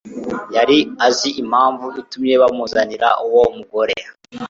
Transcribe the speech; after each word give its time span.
Yari 0.55 0.77
azi 1.07 1.29
impamvu 1.41 1.85
itumye 2.01 2.33
bamuzanira 2.41 3.07
uwo 3.25 3.43
mugore. 3.57 3.95